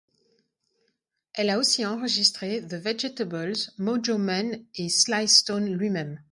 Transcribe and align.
Elle 1.35 1.51
a 1.51 1.59
aussi 1.59 1.85
enregistré 1.85 2.59
The 2.67 2.73
Vejetables, 2.81 3.69
Mojo 3.77 4.17
Men 4.17 4.65
et 4.73 4.89
Sly 4.89 5.27
Stone 5.27 5.71
lui-même. 5.75 6.19